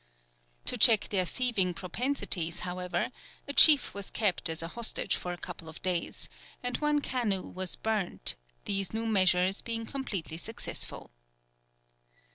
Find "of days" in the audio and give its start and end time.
5.69-6.27